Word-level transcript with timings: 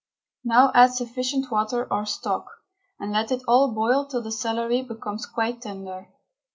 Now 0.43 0.71
add 0.73 0.95
sufficient 0.95 1.51
water 1.51 1.85
or 1.93 2.07
stock, 2.07 2.47
and 2.99 3.11
let 3.11 3.31
it 3.31 3.43
all 3.47 3.71
boil 3.71 4.07
till 4.07 4.23
the 4.23 4.31
celery 4.31 4.81
becomes 4.81 5.27
quite 5.27 5.61
tender. 5.61 6.09